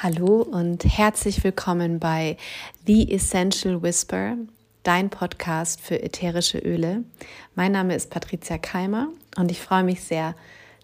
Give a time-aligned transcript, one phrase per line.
[0.00, 2.36] Hallo und herzlich willkommen bei
[2.86, 4.36] The Essential Whisper,
[4.84, 7.02] dein Podcast für ätherische Öle.
[7.56, 10.36] Mein Name ist Patricia Keimer und ich freue mich sehr,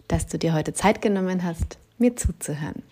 [0.09, 2.83] dass du dir heute Zeit genommen hast, mir zuzuhören.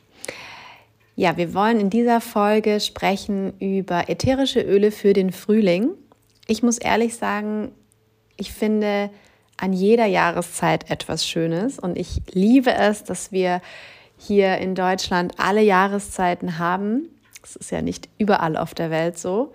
[1.17, 5.90] Ja, wir wollen in dieser Folge sprechen über ätherische Öle für den Frühling.
[6.47, 7.74] Ich muss ehrlich sagen,
[8.37, 9.10] ich finde
[9.58, 13.62] an jeder Jahreszeit etwas Schönes und ich liebe es, dass wir
[14.24, 17.09] hier in Deutschland alle Jahreszeiten haben.
[17.41, 19.52] Das ist ja nicht überall auf der Welt so.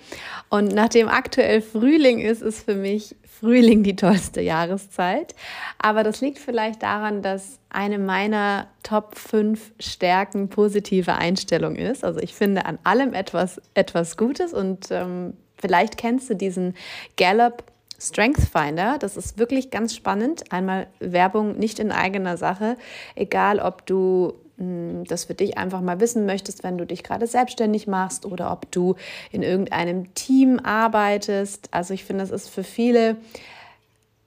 [0.50, 5.34] Und nachdem aktuell Frühling ist, ist für mich Frühling die tollste Jahreszeit.
[5.78, 12.04] Aber das liegt vielleicht daran, dass eine meiner Top 5 Stärken positive Einstellung ist.
[12.04, 16.74] Also ich finde an allem etwas, etwas Gutes und ähm, vielleicht kennst du diesen
[17.16, 17.64] Gallup
[18.00, 18.98] Strength Finder.
[18.98, 20.52] Das ist wirklich ganz spannend.
[20.52, 22.76] Einmal Werbung nicht in eigener Sache,
[23.14, 27.86] egal ob du das für dich einfach mal wissen möchtest, wenn du dich gerade selbstständig
[27.86, 28.96] machst oder ob du
[29.30, 31.68] in irgendeinem Team arbeitest.
[31.70, 33.16] Also ich finde, es ist für viele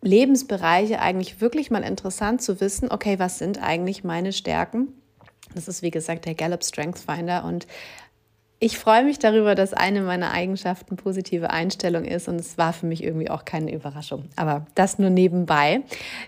[0.02, 4.88] Lebensbereiche eigentlich wirklich mal interessant zu wissen, okay, was sind eigentlich meine Stärken?
[5.53, 7.67] Das ist wie gesagt der Gallup Strength Finder und
[8.64, 12.86] ich freue mich darüber, dass eine meiner Eigenschaften positive Einstellung ist und es war für
[12.86, 14.26] mich irgendwie auch keine Überraschung.
[14.36, 15.81] Aber das nur nebenbei.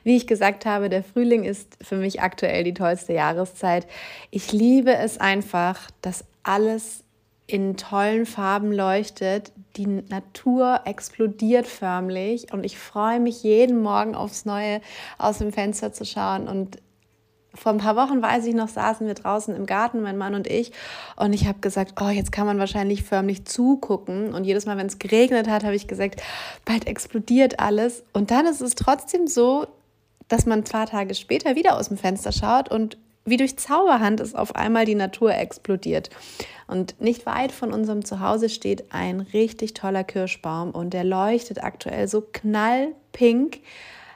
[0.03, 3.85] Wie ich gesagt habe, der Frühling ist für mich aktuell die tollste Jahreszeit.
[4.31, 7.03] Ich liebe es einfach, dass alles
[7.45, 9.51] in tollen Farben leuchtet.
[9.77, 14.81] Die Natur explodiert förmlich und ich freue mich jeden Morgen aufs Neue
[15.19, 16.79] aus dem Fenster zu schauen und
[17.55, 20.47] vor ein paar Wochen, weiß ich noch, saßen wir draußen im Garten, mein Mann und
[20.47, 20.71] ich.
[21.15, 24.33] Und ich habe gesagt, oh, jetzt kann man wahrscheinlich förmlich zugucken.
[24.33, 26.21] Und jedes Mal, wenn es geregnet hat, habe ich gesagt,
[26.65, 28.03] bald explodiert alles.
[28.13, 29.67] Und dann ist es trotzdem so,
[30.27, 34.35] dass man zwei Tage später wieder aus dem Fenster schaut und wie durch Zauberhand ist
[34.35, 36.09] auf einmal die Natur explodiert.
[36.67, 42.07] Und nicht weit von unserem Zuhause steht ein richtig toller Kirschbaum und der leuchtet aktuell
[42.07, 43.59] so knallpink.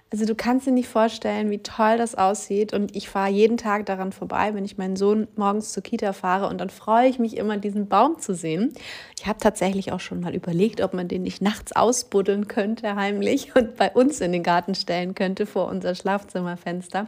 [0.09, 2.73] Also du kannst dir nicht vorstellen, wie toll das aussieht.
[2.73, 6.47] Und ich fahre jeden Tag daran vorbei, wenn ich meinen Sohn morgens zur Kita fahre.
[6.47, 8.73] Und dann freue ich mich immer, diesen Baum zu sehen.
[9.19, 13.53] Ich habe tatsächlich auch schon mal überlegt, ob man den nicht nachts ausbuddeln könnte, heimlich,
[13.55, 17.07] und bei uns in den Garten stellen könnte, vor unser Schlafzimmerfenster.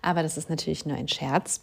[0.00, 1.60] Aber das ist natürlich nur ein Scherz.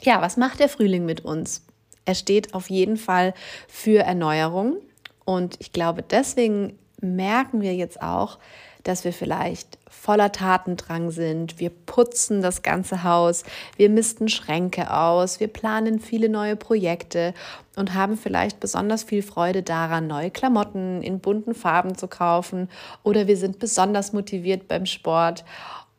[0.00, 1.66] Ja, was macht der Frühling mit uns?
[2.06, 3.34] Er steht auf jeden Fall
[3.66, 4.78] für Erneuerung.
[5.26, 8.38] Und ich glaube, deswegen merken wir jetzt auch,
[8.84, 11.58] dass wir vielleicht voller Tatendrang sind.
[11.58, 13.44] Wir putzen das ganze Haus,
[13.76, 17.34] wir misten Schränke aus, wir planen viele neue Projekte
[17.76, 22.68] und haben vielleicht besonders viel Freude daran, neue Klamotten in bunten Farben zu kaufen
[23.02, 25.44] oder wir sind besonders motiviert beim Sport.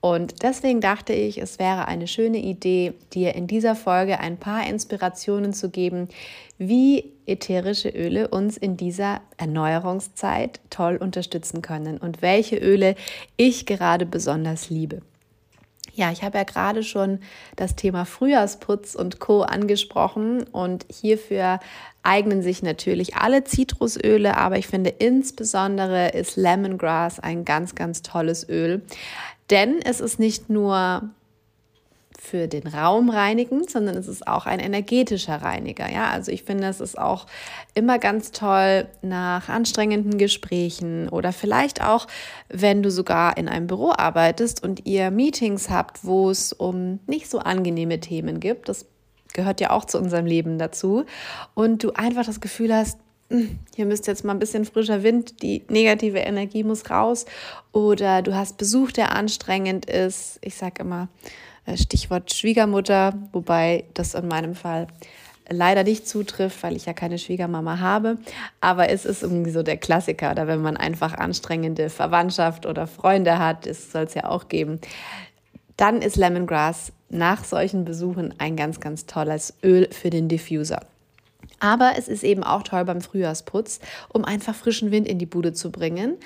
[0.01, 4.65] Und deswegen dachte ich, es wäre eine schöne Idee, dir in dieser Folge ein paar
[4.65, 6.07] Inspirationen zu geben,
[6.57, 12.95] wie ätherische Öle uns in dieser Erneuerungszeit toll unterstützen können und welche Öle
[13.35, 15.01] ich gerade besonders liebe.
[15.93, 17.19] Ja, ich habe ja gerade schon
[17.57, 21.59] das Thema Frühjahrsputz und Co angesprochen und hierfür
[22.03, 28.47] eignen sich natürlich alle Zitrusöle, aber ich finde insbesondere ist Lemongrass ein ganz, ganz tolles
[28.47, 28.81] Öl.
[29.49, 31.09] Denn es ist nicht nur
[32.19, 35.89] für den Raum reinigend, sondern es ist auch ein energetischer Reiniger.
[35.89, 37.25] Ja, also ich finde, es ist auch
[37.73, 42.07] immer ganz toll nach anstrengenden Gesprächen oder vielleicht auch,
[42.49, 47.29] wenn du sogar in einem Büro arbeitest und ihr Meetings habt, wo es um nicht
[47.29, 48.67] so angenehme Themen gibt.
[48.67, 48.85] Das
[49.33, 51.05] gehört ja auch zu unserem Leben dazu.
[51.53, 52.99] Und du einfach das Gefühl hast,
[53.75, 57.25] hier müsste jetzt mal ein bisschen frischer Wind, die negative Energie muss raus.
[57.71, 60.39] Oder du hast Besuch, der anstrengend ist.
[60.41, 61.07] Ich sage immer
[61.65, 64.87] äh, Stichwort Schwiegermutter, wobei das in meinem Fall
[65.49, 68.17] leider nicht zutrifft, weil ich ja keine Schwiegermama habe.
[68.61, 73.39] Aber es ist irgendwie so der Klassiker, oder wenn man einfach anstrengende Verwandtschaft oder Freunde
[73.39, 74.79] hat, es soll es ja auch geben,
[75.77, 80.81] dann ist Lemongrass nach solchen Besuchen ein ganz, ganz tolles Öl für den Diffuser.
[81.59, 83.79] Aber es ist eben auch toll beim Frühjahrsputz,
[84.09, 86.17] um einfach frischen Wind in die Bude zu bringen.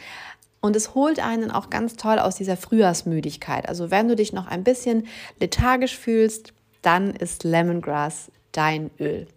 [0.61, 3.67] Und es holt einen auch ganz toll aus dieser Frühjahrsmüdigkeit.
[3.67, 5.07] Also wenn du dich noch ein bisschen
[5.39, 9.27] lethargisch fühlst, dann ist Lemongrass dein Öl.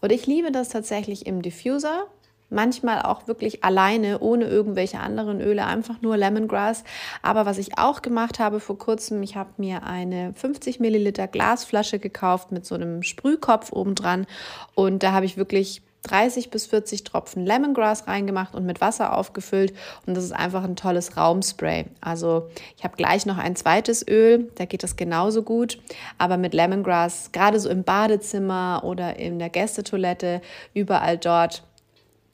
[0.00, 2.06] Und ich liebe das tatsächlich im Diffuser
[2.54, 6.84] manchmal auch wirklich alleine, ohne irgendwelche anderen Öle, einfach nur Lemongrass.
[7.22, 11.98] Aber was ich auch gemacht habe vor kurzem, ich habe mir eine 50 Milliliter Glasflasche
[11.98, 14.26] gekauft mit so einem Sprühkopf obendran
[14.74, 19.72] und da habe ich wirklich 30 bis 40 Tropfen Lemongrass reingemacht und mit Wasser aufgefüllt.
[20.06, 21.86] Und das ist einfach ein tolles Raumspray.
[22.00, 25.78] Also ich habe gleich noch ein zweites Öl, da geht das genauso gut.
[26.18, 30.40] Aber mit Lemongrass, gerade so im Badezimmer oder in der Gästetoilette,
[30.74, 31.64] überall dort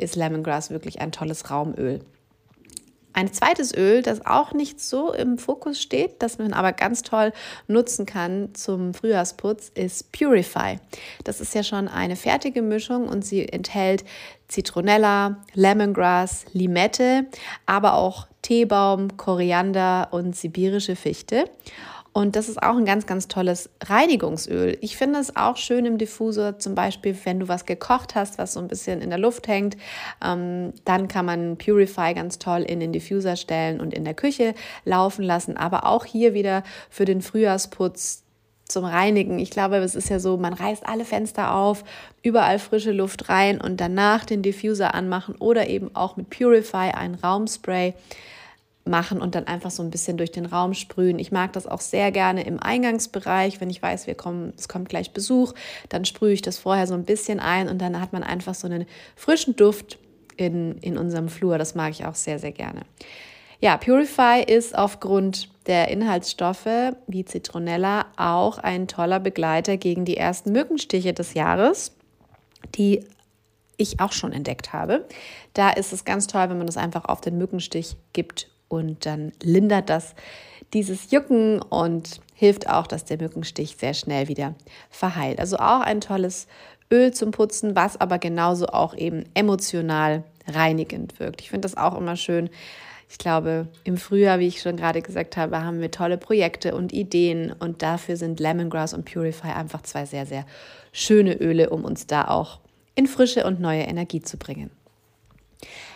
[0.00, 2.00] ist Lemongrass wirklich ein tolles Raumöl.
[3.12, 7.32] Ein zweites Öl, das auch nicht so im Fokus steht, das man aber ganz toll
[7.66, 10.76] nutzen kann zum Frühjahrsputz, ist Purify.
[11.24, 14.04] Das ist ja schon eine fertige Mischung und sie enthält
[14.46, 17.26] Zitronella, Lemongrass, Limette,
[17.66, 21.46] aber auch Teebaum, Koriander und sibirische Fichte.
[22.12, 24.76] Und das ist auch ein ganz, ganz tolles Reinigungsöl.
[24.80, 28.54] Ich finde es auch schön im Diffusor, zum Beispiel, wenn du was gekocht hast, was
[28.54, 29.76] so ein bisschen in der Luft hängt,
[30.24, 34.54] ähm, dann kann man Purify ganz toll in den Diffuser stellen und in der Küche
[34.84, 35.56] laufen lassen.
[35.56, 38.24] Aber auch hier wieder für den Frühjahrsputz
[38.70, 39.38] zum Reinigen.
[39.38, 41.84] Ich glaube, es ist ja so, man reißt alle Fenster auf,
[42.22, 47.14] überall frische Luft rein und danach den Diffuser anmachen oder eben auch mit Purify ein
[47.14, 47.94] Raumspray
[48.84, 51.18] machen und dann einfach so ein bisschen durch den Raum sprühen.
[51.18, 54.88] Ich mag das auch sehr gerne im Eingangsbereich, wenn ich weiß, wir kommen, es kommt
[54.88, 55.54] gleich Besuch,
[55.88, 58.66] dann sprühe ich das vorher so ein bisschen ein und dann hat man einfach so
[58.66, 58.86] einen
[59.16, 59.98] frischen Duft
[60.36, 61.58] in, in unserem Flur.
[61.58, 62.82] Das mag ich auch sehr, sehr gerne.
[63.60, 70.52] Ja, Purify ist aufgrund der Inhaltsstoffe wie Zitronella auch ein toller Begleiter gegen die ersten
[70.52, 71.92] Mückenstiche des Jahres,
[72.74, 73.04] die
[73.76, 75.06] ich auch schon entdeckt habe.
[75.52, 79.32] Da ist es ganz toll, wenn man das einfach auf den Mückenstich gibt und dann
[79.42, 80.14] lindert das
[80.72, 84.54] dieses Jucken und hilft auch, dass der Mückenstich sehr schnell wieder
[84.88, 85.40] verheilt.
[85.40, 86.46] Also auch ein tolles
[86.90, 91.40] Öl zum Putzen, was aber genauso auch eben emotional reinigend wirkt.
[91.40, 92.48] Ich finde das auch immer schön.
[93.08, 96.92] Ich glaube, im Frühjahr, wie ich schon gerade gesagt habe, haben wir tolle Projekte und
[96.92, 100.46] Ideen und dafür sind Lemongrass und Purify einfach zwei sehr, sehr
[100.92, 102.60] schöne Öle, um uns da auch
[102.94, 104.70] in frische und neue Energie zu bringen.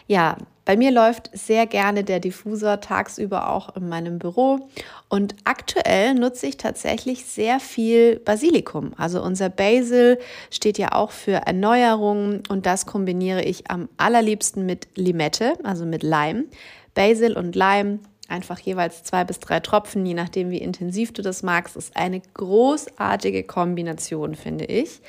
[0.06, 4.70] Ja, bei mir läuft sehr gerne der Diffusor tagsüber auch in meinem Büro
[5.10, 8.92] und aktuell nutze ich tatsächlich sehr viel Basilikum.
[8.96, 10.18] Also unser Basil
[10.50, 16.02] steht ja auch für Erneuerung und das kombiniere ich am allerliebsten mit Limette, also mit
[16.02, 16.46] Leim.
[16.94, 21.42] Basil und Leim einfach jeweils zwei bis drei Tropfen, je nachdem, wie intensiv du das
[21.42, 25.00] magst, ist eine großartige Kombination, finde ich.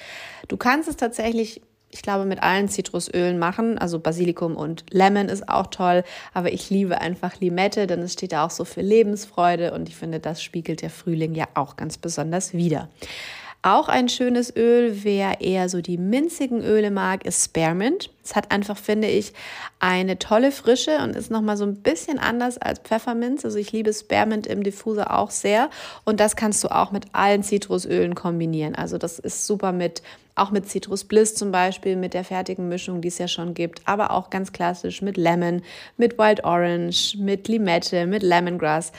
[0.49, 3.77] Du kannst es tatsächlich ich glaube, mit allen Zitrusölen machen.
[3.77, 6.03] Also Basilikum und Lemon ist auch toll,
[6.33, 9.95] aber ich liebe einfach Limette, denn es steht da auch so für Lebensfreude und ich
[9.95, 12.89] finde, das spiegelt der Frühling ja auch ganz besonders wider.
[13.65, 18.11] Auch ein schönes Öl, wer eher so die minzigen Öle mag, ist Spearmint.
[18.23, 19.33] Es hat einfach, finde ich,
[19.79, 23.43] eine tolle Frische und ist nochmal so ein bisschen anders als Pfefferminz.
[23.43, 25.71] Also ich liebe Spearmint im Diffuser auch sehr
[26.03, 28.75] und das kannst du auch mit allen Zitrusölen kombinieren.
[28.75, 30.03] Also das ist super mit
[30.35, 33.81] auch mit Citrus Bliss zum Beispiel, mit der fertigen Mischung, die es ja schon gibt,
[33.85, 35.63] aber auch ganz klassisch mit Lemon,
[35.97, 38.91] mit Wild Orange, mit Limette, mit Lemongrass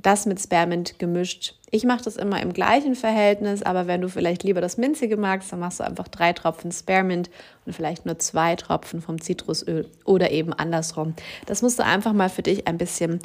[0.00, 1.54] das mit Spearmint gemischt.
[1.70, 5.52] Ich mache das immer im gleichen Verhältnis, aber wenn du vielleicht lieber das Minzige magst,
[5.52, 7.30] dann machst du einfach drei Tropfen Spearmint
[7.64, 11.14] und vielleicht nur zwei Tropfen vom Zitrusöl oder eben andersrum.
[11.46, 13.20] Das musst du einfach mal für dich ein bisschen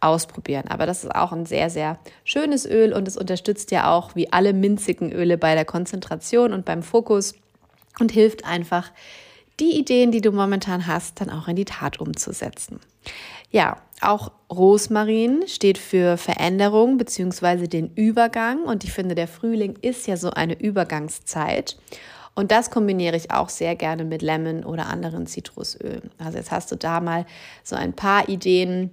[0.00, 0.68] ausprobieren.
[0.68, 4.32] Aber das ist auch ein sehr, sehr schönes Öl und es unterstützt ja auch wie
[4.32, 7.34] alle minzigen Öle bei der Konzentration und beim Fokus
[7.98, 8.92] und hilft einfach,
[9.60, 12.80] die Ideen, die du momentan hast, dann auch in die Tat umzusetzen.
[13.50, 17.66] Ja, auch Rosmarin steht für Veränderung bzw.
[17.66, 21.76] den Übergang und ich finde, der Frühling ist ja so eine Übergangszeit.
[22.34, 26.10] Und das kombiniere ich auch sehr gerne mit Lemon oder anderen Zitrusölen.
[26.18, 27.26] Also jetzt hast du da mal
[27.64, 28.92] so ein paar Ideen,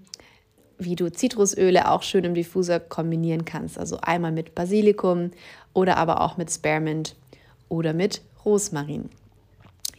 [0.79, 3.79] wie du Zitrusöle auch schön im Diffuser kombinieren kannst.
[3.79, 5.31] Also einmal mit Basilikum
[5.73, 7.15] oder aber auch mit Spearmint
[7.69, 9.09] oder mit Rosmarin.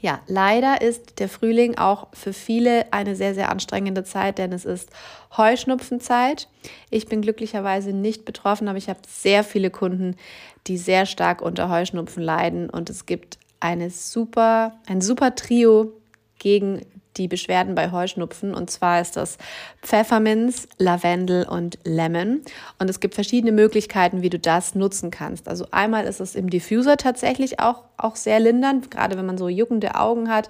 [0.00, 4.64] Ja, leider ist der Frühling auch für viele eine sehr, sehr anstrengende Zeit, denn es
[4.64, 4.90] ist
[5.37, 6.49] Heuschnupfenzeit.
[6.90, 10.14] Ich bin glücklicherweise nicht betroffen, aber ich habe sehr viele Kunden,
[10.69, 15.93] die sehr stark unter Heuschnupfen leiden und es gibt eine super, ein super Trio
[16.38, 16.83] gegen
[17.18, 18.54] die Beschwerden bei Heuschnupfen.
[18.54, 19.38] Und zwar ist das
[19.82, 22.42] Pfefferminz, Lavendel und Lemon.
[22.78, 25.48] Und es gibt verschiedene Möglichkeiten, wie du das nutzen kannst.
[25.48, 29.48] Also einmal ist es im Diffuser tatsächlich auch, auch sehr lindernd, gerade wenn man so
[29.48, 30.48] juckende Augen hat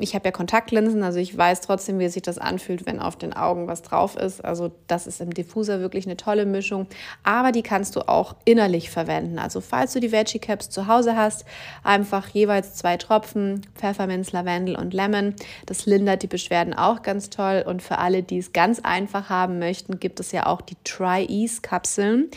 [0.00, 3.32] ich habe ja Kontaktlinsen, also ich weiß trotzdem, wie sich das anfühlt, wenn auf den
[3.32, 4.44] Augen was drauf ist.
[4.44, 6.86] Also das ist im Diffuser wirklich eine tolle Mischung.
[7.24, 9.40] Aber die kannst du auch innerlich verwenden.
[9.40, 11.44] Also falls du die Veggie Caps zu Hause hast,
[11.82, 15.34] einfach jeweils zwei Tropfen Pfefferminz, Lavendel und Lemon.
[15.66, 17.64] Das lindert die Beschwerden auch ganz toll.
[17.66, 21.26] Und für alle, die es ganz einfach haben möchten, gibt es ja auch die Try
[21.28, 22.30] Ease Kapseln.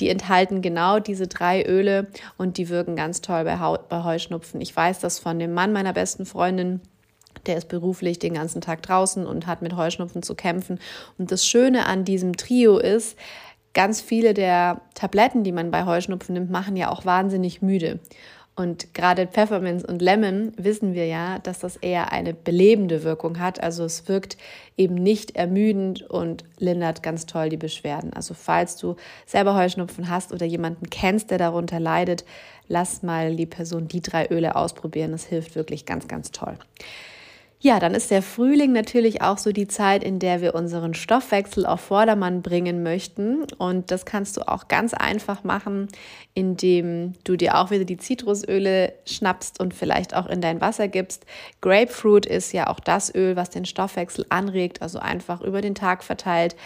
[0.00, 4.60] Die enthalten genau diese drei Öle und die wirken ganz toll bei, Haut, bei Heuschnupfen.
[4.60, 6.80] Ich weiß das von dem Mann meiner besten Freundin.
[7.46, 10.78] Der ist beruflich den ganzen Tag draußen und hat mit Heuschnupfen zu kämpfen.
[11.18, 13.18] Und das Schöne an diesem Trio ist,
[13.74, 18.00] ganz viele der Tabletten, die man bei Heuschnupfen nimmt, machen ja auch wahnsinnig müde.
[18.56, 23.60] Und gerade Pfefferminz und Lemon wissen wir ja, dass das eher eine belebende Wirkung hat.
[23.60, 24.36] Also es wirkt
[24.76, 28.12] eben nicht ermüdend und lindert ganz toll die Beschwerden.
[28.12, 28.94] Also falls du
[29.26, 32.24] selber Heuschnupfen hast oder jemanden kennst, der darunter leidet,
[32.68, 35.10] lass mal die Person die drei Öle ausprobieren.
[35.10, 36.56] Das hilft wirklich ganz, ganz toll.
[37.64, 41.64] Ja, dann ist der Frühling natürlich auch so die Zeit, in der wir unseren Stoffwechsel
[41.64, 43.44] auf Vordermann bringen möchten.
[43.56, 45.88] Und das kannst du auch ganz einfach machen,
[46.34, 51.24] indem du dir auch wieder die Zitrusöle schnappst und vielleicht auch in dein Wasser gibst.
[51.62, 56.04] Grapefruit ist ja auch das Öl, was den Stoffwechsel anregt, also einfach über den Tag
[56.04, 56.56] verteilt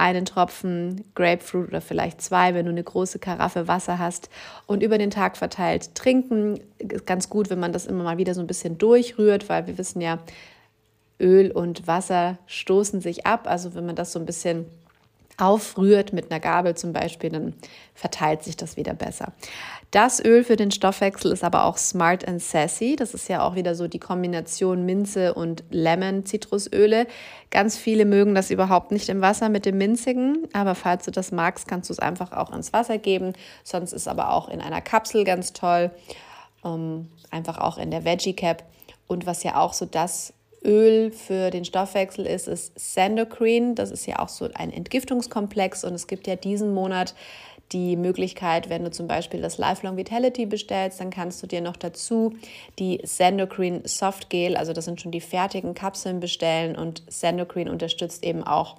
[0.00, 4.30] einen Tropfen Grapefruit oder vielleicht zwei, wenn du eine große Karaffe Wasser hast
[4.66, 6.58] und über den Tag verteilt trinken.
[6.78, 9.76] Ist ganz gut, wenn man das immer mal wieder so ein bisschen durchrührt, weil wir
[9.76, 10.18] wissen ja,
[11.20, 13.46] Öl und Wasser stoßen sich ab.
[13.46, 14.64] Also wenn man das so ein bisschen
[15.36, 17.54] aufrührt mit einer Gabel zum Beispiel, dann
[17.94, 19.32] verteilt sich das wieder besser.
[19.90, 22.94] Das Öl für den Stoffwechsel ist aber auch Smart and Sassy.
[22.94, 27.08] Das ist ja auch wieder so die Kombination Minze und Lemon Zitrusöle.
[27.50, 31.32] Ganz viele mögen das überhaupt nicht im Wasser mit dem Minzigen, aber falls du das
[31.32, 33.32] magst, kannst du es einfach auch ins Wasser geben.
[33.64, 35.90] Sonst ist aber auch in einer Kapsel ganz toll.
[36.64, 38.62] Ähm, einfach auch in der Veggie Cap.
[39.08, 40.32] Und was ja auch so das
[40.64, 43.74] Öl für den Stoffwechsel ist, ist Sandocrine.
[43.74, 47.14] Das ist ja auch so ein Entgiftungskomplex und es gibt ja diesen Monat
[47.72, 51.76] die Möglichkeit, wenn du zum Beispiel das Lifelong Vitality bestellst, dann kannst du dir noch
[51.76, 52.34] dazu
[52.78, 58.24] die Sandocrine Soft Gel, also das sind schon die fertigen Kapseln bestellen und Sandocrine unterstützt
[58.24, 58.76] eben auch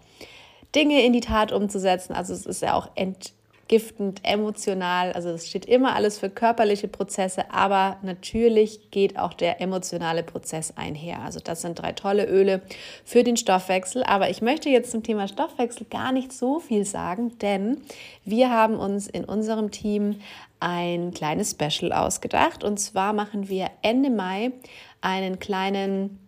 [0.76, 2.14] Dinge in die Tat umzusetzen.
[2.14, 3.34] Also es ist ja auch ent
[3.72, 5.14] giftend, emotional.
[5.14, 10.74] Also es steht immer alles für körperliche Prozesse, aber natürlich geht auch der emotionale Prozess
[10.76, 11.22] einher.
[11.22, 12.62] Also das sind drei tolle Öle
[13.06, 14.04] für den Stoffwechsel.
[14.04, 17.78] Aber ich möchte jetzt zum Thema Stoffwechsel gar nicht so viel sagen, denn
[18.26, 20.20] wir haben uns in unserem Team
[20.60, 22.66] ein kleines Special ausgedacht.
[22.66, 24.52] Und zwar machen wir Ende Mai
[25.00, 26.20] einen kleinen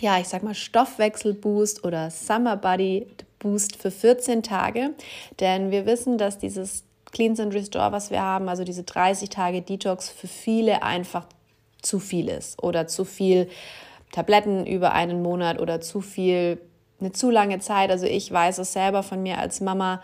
[0.00, 3.06] ja, ich sag mal Stoffwechselboost oder Summer Body
[3.38, 4.94] Boost für 14 Tage,
[5.40, 9.62] denn wir wissen, dass dieses Cleanse and Restore, was wir haben, also diese 30 Tage
[9.62, 11.26] Detox für viele einfach
[11.82, 13.48] zu viel ist oder zu viel
[14.12, 16.60] Tabletten über einen Monat oder zu viel,
[17.00, 17.90] eine zu lange Zeit.
[17.90, 20.02] Also ich weiß es selber von mir als Mama.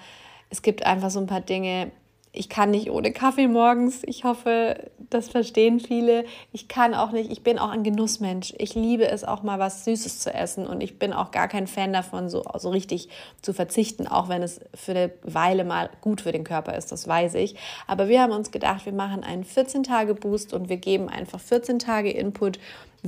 [0.51, 1.91] Es gibt einfach so ein paar Dinge,
[2.37, 4.03] ich kann nicht ohne Kaffee morgens.
[4.05, 6.25] Ich hoffe, das verstehen viele.
[6.53, 8.55] Ich kann auch nicht, ich bin auch ein Genussmensch.
[8.59, 11.67] Ich liebe es auch mal was Süßes zu essen und ich bin auch gar kein
[11.67, 13.09] Fan davon, so, so richtig
[13.43, 17.09] zu verzichten, auch wenn es für eine Weile mal gut für den Körper ist, das
[17.09, 17.57] weiß ich.
[17.87, 22.11] Aber wir haben uns gedacht, wir machen einen 14-Tage-Boost und wir geben einfach 14 Tage
[22.11, 22.59] Input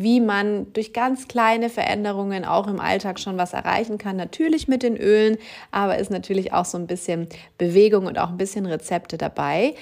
[0.01, 4.17] wie man durch ganz kleine Veränderungen auch im Alltag schon was erreichen kann.
[4.17, 5.39] Natürlich mit den Ölen,
[5.71, 9.75] aber ist natürlich auch so ein bisschen Bewegung und auch ein bisschen Rezepte dabei.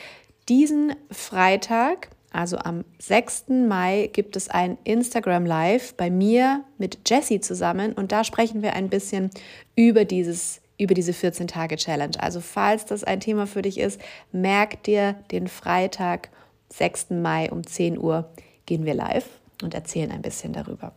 [0.48, 3.46] Diesen Freitag, also am 6.
[3.68, 8.74] Mai, gibt es ein Instagram Live bei mir mit Jessie zusammen und da sprechen wir
[8.74, 9.30] ein bisschen
[9.74, 12.20] über dieses über diese 14 Tage Challenge.
[12.20, 13.98] Also falls das ein Thema für dich ist,
[14.30, 16.28] merk dir den Freitag,
[16.70, 17.10] 6.
[17.10, 18.28] Mai um 10 Uhr
[18.66, 19.26] gehen wir live
[19.62, 20.92] und erzählen ein bisschen darüber.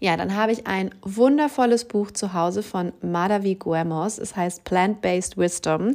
[0.00, 4.18] Ja, dann habe ich ein wundervolles Buch zu Hause von Madhavi Guemos.
[4.18, 5.94] Es heißt Plant-Based Wisdom.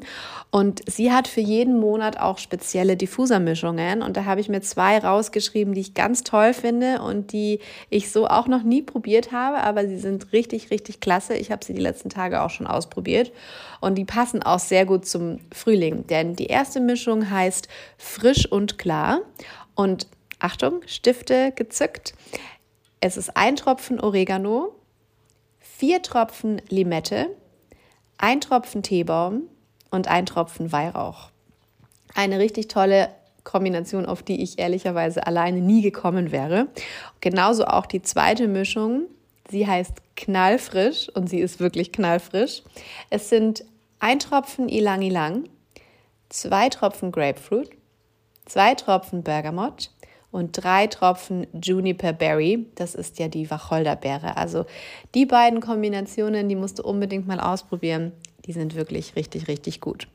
[0.51, 4.01] Und sie hat für jeden Monat auch spezielle Diffusermischungen.
[4.01, 8.11] Und da habe ich mir zwei rausgeschrieben, die ich ganz toll finde und die ich
[8.11, 9.57] so auch noch nie probiert habe.
[9.61, 11.35] Aber sie sind richtig, richtig klasse.
[11.35, 13.31] Ich habe sie die letzten Tage auch schon ausprobiert.
[13.79, 16.07] Und die passen auch sehr gut zum Frühling.
[16.07, 17.67] Denn die erste Mischung heißt
[17.97, 19.21] Frisch und Klar.
[19.75, 20.07] Und
[20.43, 22.15] Achtung, Stifte gezückt.
[22.99, 24.75] Es ist ein Tropfen Oregano,
[25.61, 27.29] vier Tropfen Limette,
[28.17, 29.43] ein Tropfen Teebaum
[29.89, 31.29] und ein Tropfen Weihrauch.
[32.13, 33.07] Eine richtig tolle
[33.45, 36.67] Kombination, auf die ich ehrlicherweise alleine nie gekommen wäre.
[37.21, 39.03] Genauso auch die zweite Mischung.
[39.49, 42.63] Sie heißt knallfrisch und sie ist wirklich knallfrisch.
[43.09, 43.63] Es sind
[43.99, 45.45] ein Tropfen Ilang Ilang,
[46.27, 47.69] zwei Tropfen Grapefruit,
[48.45, 49.89] zwei Tropfen Bergamot,
[50.33, 52.65] und drei Tropfen Juniper Berry.
[52.75, 54.35] Das ist ja die Wacholderbeere.
[54.35, 54.65] Also
[55.13, 58.11] die beiden Kombinationen, die musst du unbedingt mal ausprobieren.
[58.45, 60.07] Die sind wirklich richtig, richtig gut.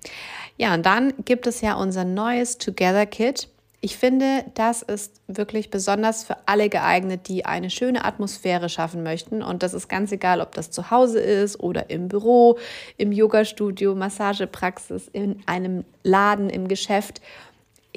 [0.57, 3.49] Ja, und dann gibt es ja unser neues Together Kit.
[3.81, 9.41] Ich finde, das ist wirklich besonders für alle geeignet, die eine schöne Atmosphäre schaffen möchten.
[9.41, 12.59] Und das ist ganz egal, ob das zu Hause ist oder im Büro,
[12.97, 17.23] im Yoga-Studio, Massagepraxis, in einem Laden, im Geschäft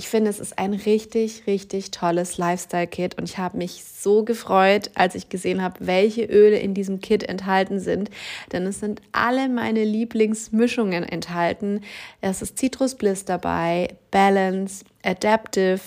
[0.02, 4.90] ich finde, es ist ein richtig, richtig tolles Lifestyle-Kit und ich habe mich so gefreut,
[4.96, 8.10] als ich gesehen habe, welche Öle in diesem Kit enthalten sind,
[8.52, 11.82] denn es sind alle meine Lieblingsmischungen enthalten.
[12.20, 15.82] Es ist Citrus Bliss dabei, Balance, Adaptive,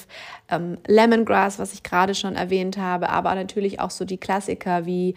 [0.50, 5.14] ähm, Lemongrass, was ich gerade schon erwähnt habe, aber natürlich auch so die Klassiker wie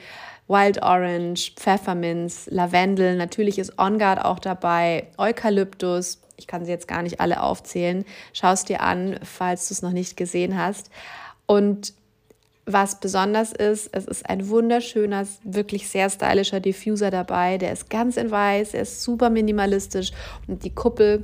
[0.47, 6.87] Wild Orange, Pfefferminz, Lavendel, natürlich ist On Guard auch dabei, Eukalyptus, ich kann sie jetzt
[6.87, 8.05] gar nicht alle aufzählen.
[8.31, 10.91] Schau es dir an, falls du es noch nicht gesehen hast.
[11.47, 11.93] Und
[12.65, 17.57] was besonders ist, es ist ein wunderschöner, wirklich sehr stylischer Diffuser dabei.
[17.57, 20.11] Der ist ganz in weiß, er ist super minimalistisch
[20.47, 21.23] und die Kuppel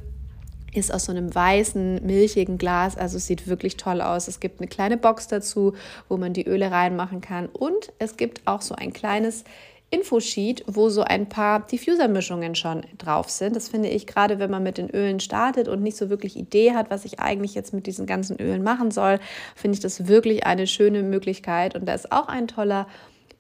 [0.74, 2.98] ist aus so einem weißen, milchigen Glas.
[2.98, 4.28] Also es sieht wirklich toll aus.
[4.28, 5.74] Es gibt eine kleine Box dazu,
[6.10, 7.48] wo man die Öle reinmachen kann.
[7.48, 9.44] Und es gibt auch so ein kleines
[9.94, 13.56] Infosheet, wo so ein paar Diffuser-Mischungen schon drauf sind.
[13.56, 16.74] Das finde ich gerade, wenn man mit den Ölen startet und nicht so wirklich Idee
[16.74, 19.20] hat, was ich eigentlich jetzt mit diesen ganzen Ölen machen soll,
[19.56, 21.76] finde ich das wirklich eine schöne Möglichkeit.
[21.76, 22.88] Und da ist auch ein toller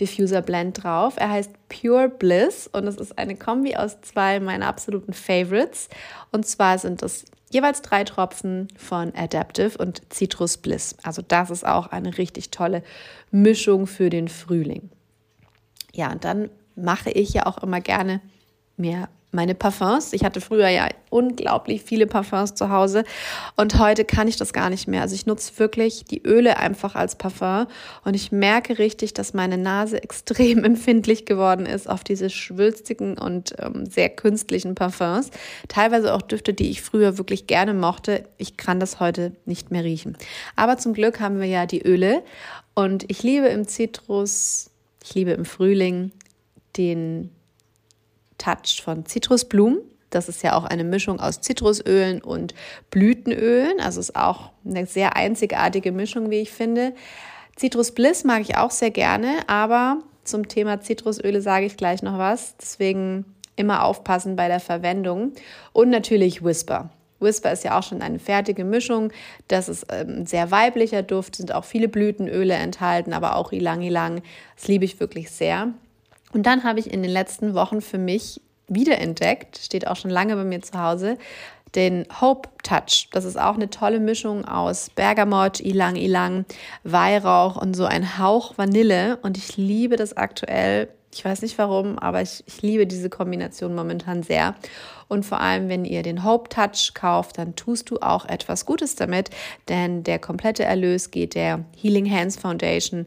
[0.03, 1.13] Diffuser Blend drauf.
[1.15, 5.87] Er heißt Pure Bliss und es ist eine Kombi aus zwei meiner absoluten Favorites.
[6.33, 10.97] Und zwar sind es jeweils drei Tropfen von Adaptive und Citrus Bliss.
[11.03, 12.83] Also das ist auch eine richtig tolle
[13.31, 14.89] Mischung für den Frühling.
[15.93, 18.19] Ja, und dann mache ich ja auch immer gerne
[18.75, 20.13] mir meine Parfums.
[20.13, 23.03] Ich hatte früher ja unglaublich viele Parfums zu Hause
[23.55, 25.01] und heute kann ich das gar nicht mehr.
[25.01, 27.67] Also ich nutze wirklich die Öle einfach als Parfum
[28.03, 33.55] und ich merke richtig, dass meine Nase extrem empfindlich geworden ist auf diese schwülstigen und
[33.59, 35.29] ähm, sehr künstlichen Parfums.
[35.67, 38.23] Teilweise auch Düfte, die ich früher wirklich gerne mochte.
[38.37, 40.17] Ich kann das heute nicht mehr riechen.
[40.55, 42.23] Aber zum Glück haben wir ja die Öle
[42.75, 44.69] und ich liebe im Zitrus
[45.03, 46.11] ich liebe im Frühling
[46.77, 47.29] den
[48.43, 49.79] Touch von Zitrusblumen.
[50.09, 52.53] Das ist ja auch eine Mischung aus Zitrusölen und
[52.91, 53.79] Blütenölen.
[53.79, 56.93] Also ist auch eine sehr einzigartige Mischung, wie ich finde.
[57.57, 62.17] Citrus Bliss mag ich auch sehr gerne, aber zum Thema Zitrusöle sage ich gleich noch
[62.17, 62.55] was.
[62.57, 65.33] Deswegen immer aufpassen bei der Verwendung.
[65.71, 66.89] Und natürlich Whisper.
[67.19, 69.11] Whisper ist ja auch schon eine fertige Mischung.
[69.47, 73.81] Das ist ein ähm, sehr weiblicher Duft, sind auch viele Blütenöle enthalten, aber auch Ilang
[73.81, 74.21] Ilang.
[74.55, 75.73] Das liebe ich wirklich sehr.
[76.33, 80.35] Und dann habe ich in den letzten Wochen für mich wiederentdeckt, steht auch schon lange
[80.35, 81.17] bei mir zu Hause,
[81.75, 83.09] den Hope Touch.
[83.11, 86.45] Das ist auch eine tolle Mischung aus Bergamot, Ilang Ilang,
[86.83, 89.17] Weihrauch und so ein Hauch Vanille.
[89.21, 93.75] Und ich liebe das aktuell ich weiß nicht warum, aber ich, ich liebe diese Kombination
[93.75, 94.55] momentan sehr.
[95.07, 98.95] Und vor allem, wenn ihr den Hope Touch kauft, dann tust du auch etwas Gutes
[98.95, 99.29] damit,
[99.69, 103.05] denn der komplette Erlös geht der Healing Hands Foundation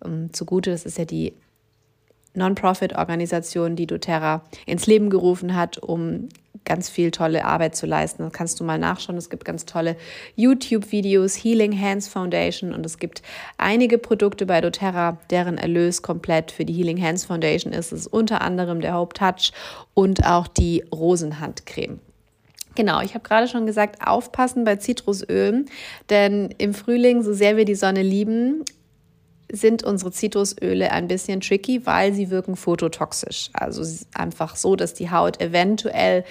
[0.00, 0.70] um, zugute.
[0.70, 1.34] Das ist ja die
[2.36, 6.28] Non-Profit-Organisation, die doTERRA ins Leben gerufen hat, um
[6.66, 8.22] ganz viel tolle Arbeit zu leisten.
[8.22, 9.16] Da kannst du mal nachschauen.
[9.16, 9.96] Es gibt ganz tolle
[10.34, 13.22] YouTube-Videos, Healing Hands Foundation und es gibt
[13.56, 17.92] einige Produkte bei doTERRA, deren Erlös komplett für die Healing Hands Foundation ist.
[17.92, 19.52] Es ist unter anderem der Hope Touch
[19.94, 22.00] und auch die Rosenhandcreme.
[22.74, 25.70] Genau, ich habe gerade schon gesagt, aufpassen bei Zitrusölen,
[26.10, 28.64] denn im Frühling, so sehr wir die Sonne lieben,
[29.50, 33.50] sind unsere Zitrusöle ein bisschen tricky, weil sie wirken phototoxisch.
[33.52, 33.82] Also
[34.14, 36.24] einfach so, dass die Haut eventuell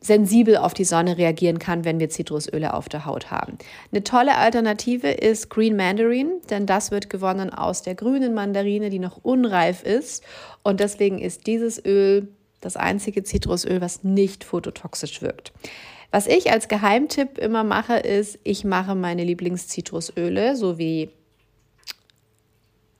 [0.00, 3.58] sensibel auf die Sonne reagieren kann, wenn wir Zitrusöle auf der Haut haben.
[3.90, 8.98] Eine tolle Alternative ist Green Mandarin, denn das wird gewonnen aus der grünen Mandarine, die
[8.98, 10.22] noch unreif ist.
[10.62, 12.28] Und deswegen ist dieses Öl
[12.60, 15.52] das einzige Zitrusöl, was nicht phototoxisch wirkt.
[16.10, 21.10] Was ich als Geheimtipp immer mache, ist, ich mache meine Lieblingszitrusöle, so wie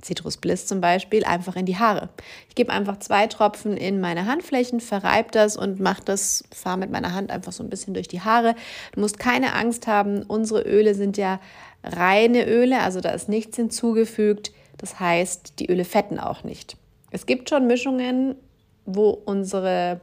[0.06, 2.08] Citrus Bliss zum Beispiel, einfach in die Haare.
[2.48, 6.90] Ich gebe einfach zwei Tropfen in meine Handflächen, verreibe das und mache das, fahre mit
[6.90, 8.54] meiner Hand einfach so ein bisschen durch die Haare.
[8.92, 11.40] Du musst keine Angst haben, unsere Öle sind ja
[11.82, 14.52] reine Öle, also da ist nichts hinzugefügt.
[14.78, 16.76] Das heißt, die Öle fetten auch nicht.
[17.10, 18.36] Es gibt schon Mischungen,
[18.84, 20.00] wo unsere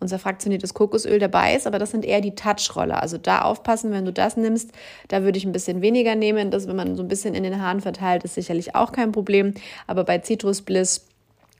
[0.00, 3.02] unser fraktioniertes Kokosöl dabei ist, aber das sind eher die Touchroller.
[3.02, 4.72] Also da aufpassen, wenn du das nimmst,
[5.08, 6.50] da würde ich ein bisschen weniger nehmen.
[6.50, 9.54] Das, wenn man so ein bisschen in den Haaren verteilt, ist sicherlich auch kein Problem.
[9.86, 11.06] Aber bei Citrus Bliss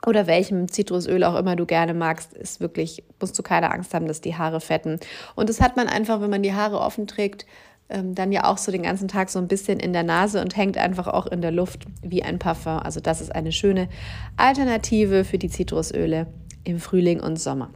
[0.07, 4.07] oder welchem Zitrusöl auch immer du gerne magst, ist wirklich, musst du keine Angst haben,
[4.07, 5.01] dass die Haare fetten.
[5.35, 7.47] Und das hat man einfach, wenn man die Haare offen trägt,
[7.89, 10.57] ähm, dann ja auch so den ganzen Tag so ein bisschen in der Nase und
[10.57, 12.79] hängt einfach auch in der Luft wie ein Parfum.
[12.79, 13.89] Also das ist eine schöne
[14.37, 16.27] Alternative für die Zitrusöle
[16.65, 17.71] im Frühling und Sommer.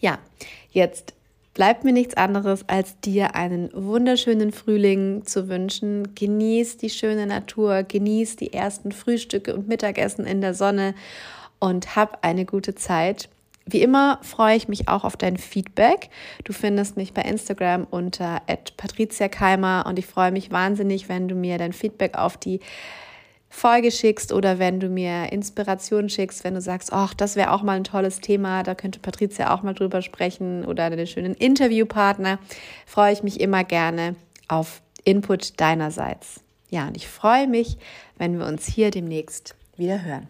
[0.00, 0.18] Ja,
[0.72, 1.14] jetzt
[1.54, 6.14] bleibt mir nichts anderes, als dir einen wunderschönen Frühling zu wünschen.
[6.14, 10.94] Genieß die schöne Natur, genieß die ersten Frühstücke und Mittagessen in der Sonne
[11.58, 13.28] und hab eine gute Zeit.
[13.66, 16.08] Wie immer freue ich mich auch auf dein Feedback.
[16.44, 18.40] Du findest mich bei Instagram unter
[18.76, 22.60] @patriziakeimer und ich freue mich wahnsinnig, wenn du mir dein Feedback auf die
[23.52, 27.62] Folge schickst oder wenn du mir Inspiration schickst, wenn du sagst, ach, das wäre auch
[27.62, 32.38] mal ein tolles Thema, da könnte Patricia auch mal drüber sprechen oder einen schönen Interviewpartner,
[32.86, 34.14] freue ich mich immer gerne
[34.48, 36.40] auf Input deinerseits.
[36.70, 37.76] Ja, und ich freue mich,
[38.16, 40.28] wenn wir uns hier demnächst wieder hören.